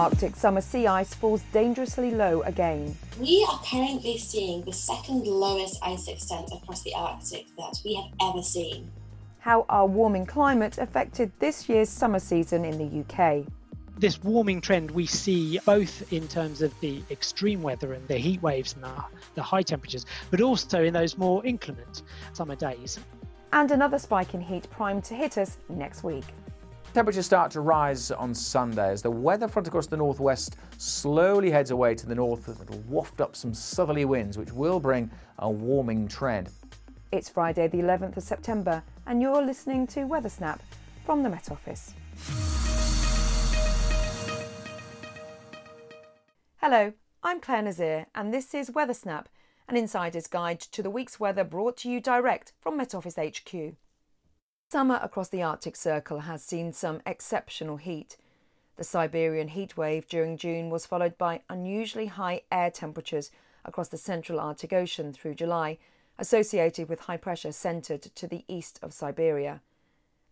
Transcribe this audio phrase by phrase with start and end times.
[0.00, 2.96] Arctic summer sea ice falls dangerously low again.
[3.18, 8.06] We are currently seeing the second lowest ice extent across the Arctic that we have
[8.22, 8.90] ever seen.
[9.40, 13.44] How our warming climate affected this year's summer season in the UK.
[13.98, 18.40] This warming trend we see both in terms of the extreme weather and the heat
[18.40, 19.04] waves and the,
[19.34, 22.98] the high temperatures, but also in those more inclement summer days.
[23.52, 26.24] And another spike in heat primed to hit us next week.
[26.92, 31.70] Temperatures start to rise on Sunday as the weather front across the northwest slowly heads
[31.70, 32.48] away to the north.
[32.48, 35.08] It'll waft up some southerly winds, which will bring
[35.38, 36.50] a warming trend.
[37.12, 40.60] It's Friday, the 11th of September, and you're listening to Weather Snap
[41.06, 41.94] from the Met Office.
[46.56, 49.28] Hello, I'm Clare Nasir, and this is Weather Snap,
[49.68, 53.76] an insider's guide to the week's weather brought to you direct from Met Office HQ.
[54.70, 58.16] Summer across the Arctic Circle has seen some exceptional heat.
[58.76, 63.32] The Siberian heat wave during June was followed by unusually high air temperatures
[63.64, 65.78] across the central Arctic Ocean through July,
[66.20, 69.60] associated with high pressure centred to the east of Siberia.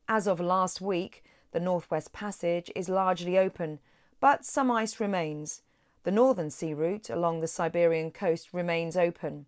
[0.08, 3.80] As of last week, the Northwest Passage is largely open,
[4.20, 5.62] but some ice remains.
[6.04, 9.46] The northern sea route along the Siberian coast remains open.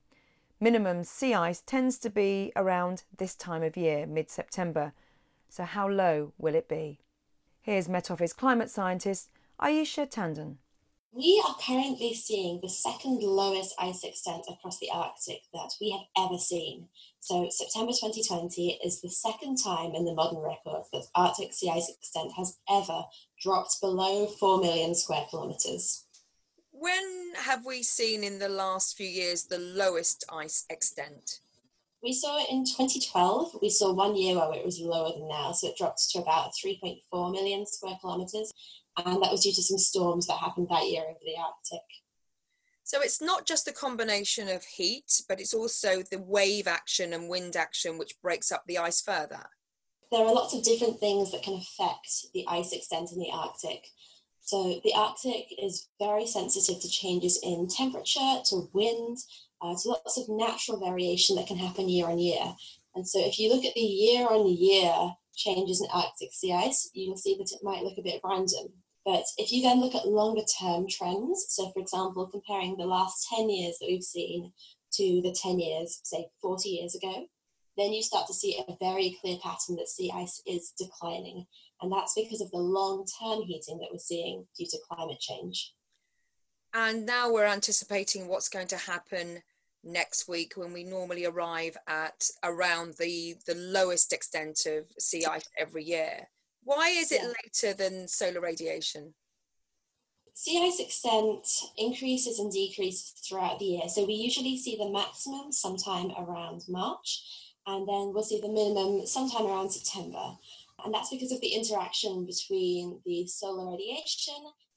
[0.62, 4.92] Minimum sea ice tends to be around this time of year, mid September.
[5.48, 7.00] So, how low will it be?
[7.62, 10.56] Here's Met Office climate scientist Ayesha Tandon.
[11.12, 16.26] We are currently seeing the second lowest ice extent across the Arctic that we have
[16.26, 16.88] ever seen.
[17.20, 21.88] So, September 2020 is the second time in the modern record that Arctic sea ice
[21.88, 23.04] extent has ever
[23.42, 26.04] dropped below 4 million square kilometres.
[26.80, 31.40] When have we seen in the last few years the lowest ice extent?
[32.02, 33.58] We saw it in 2012.
[33.60, 36.52] We saw one year where it was lower than now, so it dropped to about
[36.54, 38.50] 3.4 million square kilometres,
[38.96, 41.84] and that was due to some storms that happened that year over the Arctic.
[42.82, 47.28] So it's not just the combination of heat, but it's also the wave action and
[47.28, 49.50] wind action which breaks up the ice further.
[50.10, 53.84] There are lots of different things that can affect the ice extent in the Arctic.
[54.50, 59.18] So the Arctic is very sensitive to changes in temperature, to wind,
[59.62, 62.56] uh, to lots of natural variation that can happen year on year.
[62.96, 66.90] And so if you look at the year on year changes in Arctic sea ice,
[66.94, 68.72] you will see that it might look a bit random.
[69.04, 73.28] But if you then look at longer term trends, so for example, comparing the last
[73.32, 74.52] 10 years that we've seen
[74.94, 77.28] to the 10 years, say 40 years ago,
[77.76, 81.46] then you start to see a very clear pattern that sea ice is declining.
[81.82, 85.72] And that's because of the long term heating that we're seeing due to climate change.
[86.74, 89.42] And now we're anticipating what's going to happen
[89.82, 95.48] next week when we normally arrive at around the, the lowest extent of sea ice
[95.58, 96.28] every year.
[96.62, 97.32] Why is it yeah.
[97.44, 99.14] later than solar radiation?
[100.34, 103.88] Sea ice extent increases and decreases throughout the year.
[103.88, 107.22] So we usually see the maximum sometime around March,
[107.66, 110.36] and then we'll see the minimum sometime around September.
[110.84, 114.34] And that's because of the interaction between the solar radiation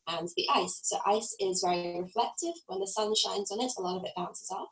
[0.08, 0.80] and the ice.
[0.84, 2.54] So, ice is very reflective.
[2.68, 4.70] When the sun shines on it, a lot of it bounces off.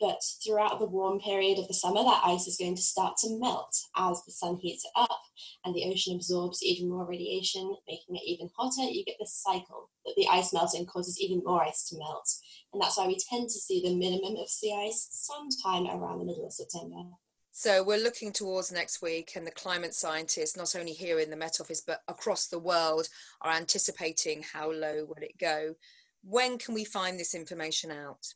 [0.00, 3.38] But throughout the warm period of the summer, that ice is going to start to
[3.38, 5.20] melt as the sun heats it up
[5.64, 8.90] and the ocean absorbs even more radiation, making it even hotter.
[8.90, 12.26] You get this cycle that the ice melting causes even more ice to melt.
[12.72, 16.24] And that's why we tend to see the minimum of sea ice sometime around the
[16.24, 17.02] middle of September.
[17.52, 21.36] So we're looking towards next week, and the climate scientists, not only here in the
[21.36, 23.08] Met Office but across the world,
[23.42, 25.74] are anticipating how low will it go.
[26.22, 28.34] When can we find this information out?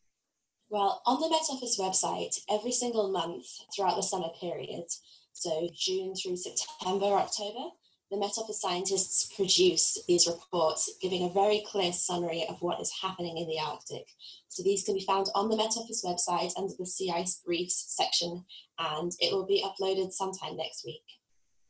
[0.68, 4.84] Well, on the Met Office website, every single month throughout the summer period,
[5.32, 7.70] so June through September, October,
[8.10, 12.92] the Met Office scientists produce these reports giving a very clear summary of what is
[13.00, 14.06] happening in the Arctic.
[14.48, 17.94] So these can be found on the Met Office website under the Sea Ice Briefs
[17.96, 18.44] section,
[18.78, 21.02] and it will be uploaded sometime next week.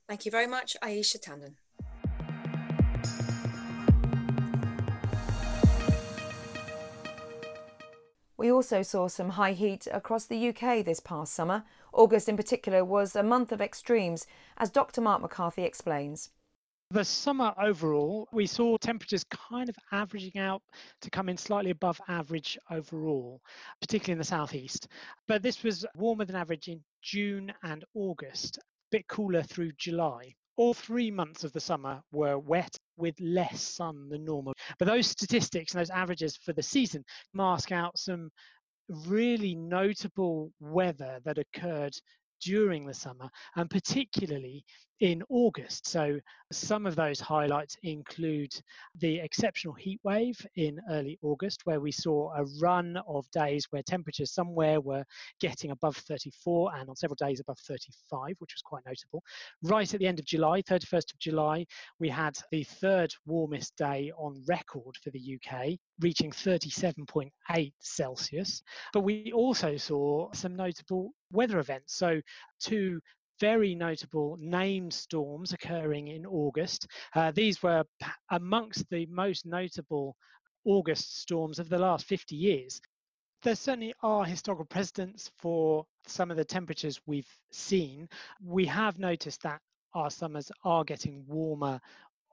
[0.09, 1.55] Thank you very much, Ayesha Tandon.
[8.37, 11.65] We also saw some high heat across the UK this past summer.
[11.95, 14.27] August, in particular, was a month of extremes,
[14.57, 15.01] as Dr.
[15.01, 16.31] Mark McCarthy explains.
[16.91, 20.63] The summer overall, we saw temperatures kind of averaging out
[21.01, 23.41] to come in slightly above average overall,
[23.81, 24.89] particularly in the southeast.
[25.27, 28.61] But this was warmer than average in June and August, a
[28.91, 30.35] bit cooler through July.
[30.57, 34.55] All three months of the summer were wet with less sun than normal.
[34.79, 38.31] But those statistics and those averages for the season mask out some
[38.89, 41.95] really notable weather that occurred
[42.41, 44.65] during the summer, and particularly
[45.01, 45.87] in August.
[45.87, 46.19] So
[46.53, 48.53] some of those highlights include
[49.01, 53.83] the exceptional heat wave in early August, where we saw a run of days where
[53.83, 55.05] temperatures somewhere were
[55.41, 59.23] getting above 34 and on several days above 35, which was quite notable.
[59.63, 61.67] Right at the end of July, 31st of July,
[61.99, 68.63] we had the third warmest day on record for the UK, reaching 37.8 Celsius.
[68.93, 71.95] But we also saw some notable weather events.
[71.95, 72.21] So,
[72.61, 73.01] two
[73.41, 76.87] very notable named storms occurring in August.
[77.15, 77.85] Uh, these were
[78.31, 80.17] amongst the most notable
[80.65, 82.81] August storms of the last 50 years.
[83.43, 88.09] There certainly are historical precedents for some of the temperatures we've seen.
[88.43, 89.61] We have noticed that
[89.95, 91.81] our summers are getting warmer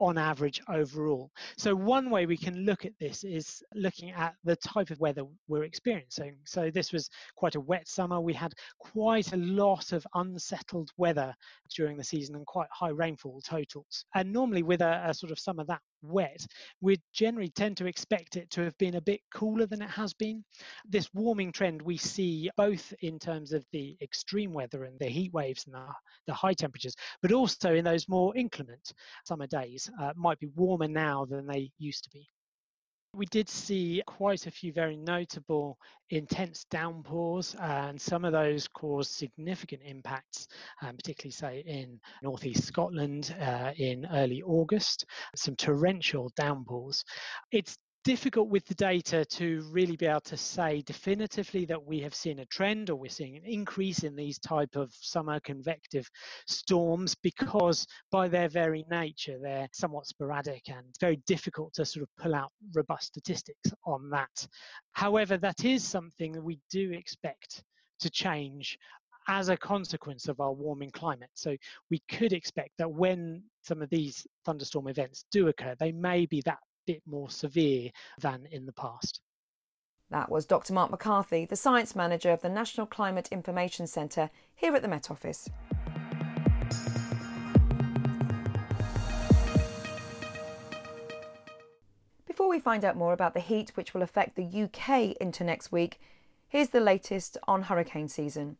[0.01, 1.29] on average overall.
[1.57, 5.23] So one way we can look at this is looking at the type of weather
[5.47, 6.37] we're experiencing.
[6.45, 8.19] So this was quite a wet summer.
[8.19, 11.33] We had quite a lot of unsettled weather
[11.75, 14.03] during the season and quite high rainfall totals.
[14.15, 16.45] And normally with a, a sort of summer that wet,
[16.81, 20.13] we generally tend to expect it to have been a bit cooler than it has
[20.13, 20.43] been.
[20.87, 25.33] This warming trend we see both in terms of the extreme weather and the heat
[25.33, 25.85] waves and the,
[26.27, 28.93] the high temperatures, but also in those more inclement
[29.25, 32.27] summer days uh, might be warmer now than they used to be.
[33.13, 35.77] We did see quite a few very notable
[36.11, 40.47] intense downpours, and some of those caused significant impacts,
[40.81, 45.05] um, particularly, say, in northeast Scotland uh, in early August,
[45.35, 47.03] some torrential downpours.
[47.51, 52.15] It's difficult with the data to really be able to say definitively that we have
[52.15, 56.09] seen a trend or we're seeing an increase in these type of summer convective
[56.47, 62.09] storms because by their very nature they're somewhat sporadic and very difficult to sort of
[62.17, 64.47] pull out robust statistics on that
[64.93, 67.63] however that is something that we do expect
[67.99, 68.77] to change
[69.27, 71.29] as a consequence of our warming climate.
[71.35, 71.55] So
[71.89, 76.41] we could expect that when some of these thunderstorm events do occur, they may be
[76.45, 79.21] that bit more severe than in the past.
[80.09, 80.73] That was Dr.
[80.73, 85.09] Mark McCarthy, the Science Manager of the National Climate Information Centre here at the Met
[85.09, 85.49] Office.
[92.27, 95.71] Before we find out more about the heat which will affect the UK into next
[95.71, 95.99] week,
[96.49, 98.57] here's the latest on hurricane season.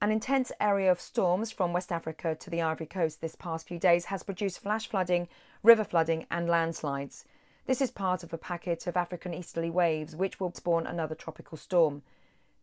[0.00, 3.80] An intense area of storms from West Africa to the Ivory Coast this past few
[3.80, 5.26] days has produced flash flooding,
[5.64, 7.24] river flooding, and landslides.
[7.66, 11.58] This is part of a packet of African easterly waves which will spawn another tropical
[11.58, 12.02] storm.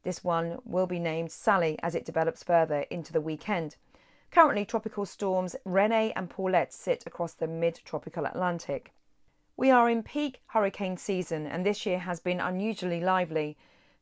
[0.04, 3.76] This one will be named Sally as it develops further into the weekend.
[4.32, 8.94] Currently, tropical storms Rene and Paulette sit across the mid tropical Atlantic.
[9.58, 13.58] We are in peak hurricane season, and this year has been unusually lively.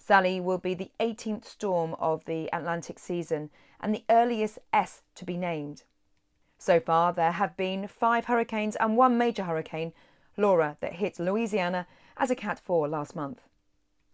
[0.05, 5.23] Sally will be the 18th storm of the Atlantic season and the earliest S to
[5.23, 5.83] be named.
[6.57, 9.93] So far, there have been five hurricanes and one major hurricane,
[10.35, 13.43] Laura, that hit Louisiana as a Cat 4 last month.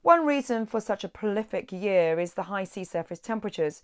[0.04, 3.82] One reason for such a prolific year is the high sea surface temperatures,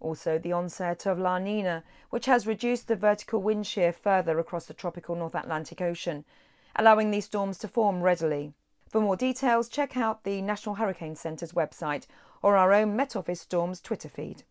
[0.00, 4.66] also the onset of La Nina, which has reduced the vertical wind shear further across
[4.66, 6.24] the tropical North Atlantic Ocean,
[6.74, 8.54] allowing these storms to form readily.
[8.94, 12.06] For more details, check out the National Hurricane Centre's website
[12.42, 14.44] or our own Met Office Storms Twitter feed.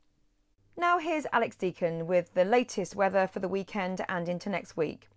[0.75, 5.07] Now here's Alex Deacon with the latest weather for the weekend and into next week.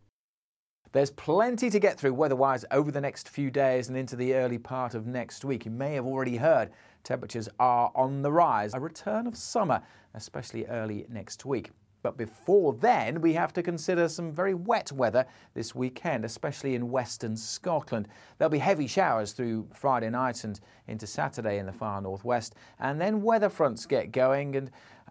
[0.92, 4.58] There's plenty to get through weather-wise over the next few days and into the early
[4.58, 5.64] part of next week.
[5.64, 6.70] You may have already heard
[7.02, 8.74] temperatures are on the rise.
[8.74, 9.82] A return of summer,
[10.14, 11.72] especially early next week.
[12.06, 16.92] But before then, we have to consider some very wet weather this weekend, especially in
[16.92, 18.06] western Scotland.
[18.38, 23.00] There'll be heavy showers through Friday night and into Saturday in the far northwest, and
[23.00, 24.70] then weather fronts get going and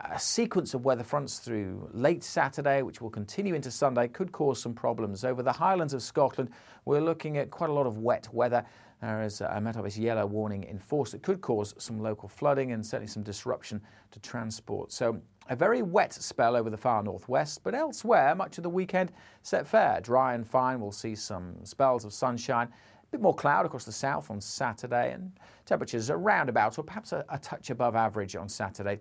[0.09, 4.61] a sequence of weather fronts through late Saturday, which will continue into Sunday, could cause
[4.61, 5.25] some problems.
[5.25, 6.49] Over the highlands of Scotland,
[6.85, 8.63] we're looking at quite a lot of wet weather.
[9.01, 12.71] There is a Met Office yellow warning in force that could cause some local flooding
[12.71, 14.93] and certainly some disruption to transport.
[14.93, 19.11] So a very wet spell over the far northwest, but elsewhere, much of the weekend
[19.43, 20.01] set fair.
[20.01, 22.67] Dry and fine, we'll see some spells of sunshine.
[22.67, 25.31] A bit more cloud across the south on Saturday, and
[25.65, 28.99] temperatures around about, or perhaps a, a touch above average on Saturday.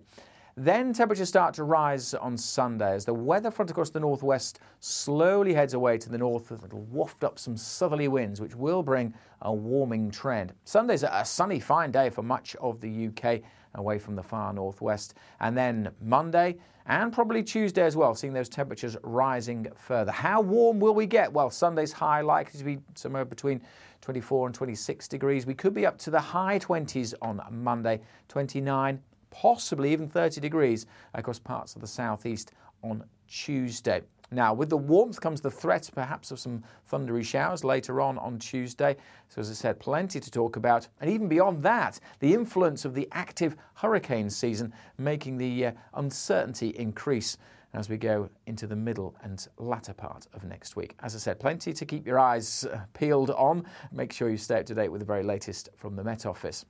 [0.57, 5.53] Then temperatures start to rise on Sunday as the weather front across the northwest slowly
[5.53, 6.49] heads away to the north.
[6.49, 10.53] It'll waft up some southerly winds, which will bring a warming trend.
[10.63, 13.41] Sunday's a sunny, fine day for much of the UK
[13.73, 15.15] away from the far northwest.
[15.41, 20.13] And then Monday and probably Tuesday as well, seeing those temperatures rising further.
[20.13, 21.33] How warm will we get?
[21.33, 23.59] Well, Sunday's high likely to be somewhere between
[23.99, 25.45] 24 and 26 degrees.
[25.45, 29.01] We could be up to the high 20s on Monday, 29
[29.41, 32.51] possibly even 30 degrees across parts of the southeast
[32.83, 34.01] on Tuesday.
[34.31, 38.39] Now, with the warmth comes the threat perhaps of some thundery showers later on on
[38.39, 38.95] Tuesday.
[39.29, 40.87] So, as I said, plenty to talk about.
[40.99, 46.69] And even beyond that, the influence of the active hurricane season making the uh, uncertainty
[46.69, 47.37] increase
[47.73, 50.95] as we go into the middle and latter part of next week.
[51.03, 53.65] As I said, plenty to keep your eyes uh, peeled on.
[53.91, 56.65] Make sure you stay up to date with the very latest from the Met Office.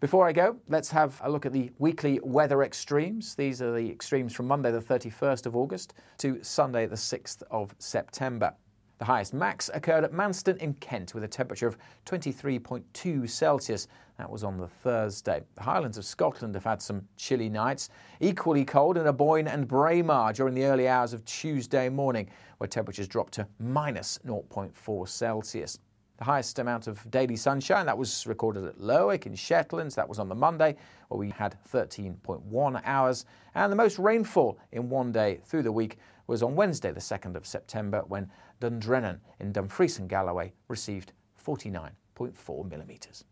[0.00, 3.34] Before I go, let's have a look at the weekly weather extremes.
[3.34, 7.74] These are the extremes from Monday, the 31st of August, to Sunday, the 6th of
[7.78, 8.54] September.
[8.96, 11.76] The highest max occurred at Manston in Kent with a temperature of
[12.06, 13.88] 23.2 Celsius.
[14.16, 15.42] That was on the Thursday.
[15.56, 17.90] The Highlands of Scotland have had some chilly nights.
[18.20, 23.06] Equally cold in Aboyne and Braemar during the early hours of Tuesday morning, where temperatures
[23.06, 25.78] dropped to minus 0.4 Celsius.
[26.20, 29.94] The highest amount of daily sunshine that was recorded at Lerwick in Shetlands.
[29.94, 30.76] That was on the Monday,
[31.08, 33.24] where we had 13.1 hours.
[33.54, 35.96] And the most rainfall in one day through the week
[36.26, 42.70] was on Wednesday, the 2nd of September, when Dundrennan in Dumfries and Galloway received 49.4
[42.70, 43.24] millimetres.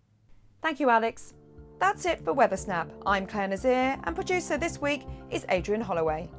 [0.62, 1.34] Thank you, Alex.
[1.78, 2.90] That's it for Weather Snap.
[3.04, 6.30] I'm Clare Nasir, and producer this week is Adrian Holloway.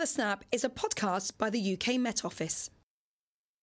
[0.00, 2.70] Weather Snap is a podcast by the UK Met Office.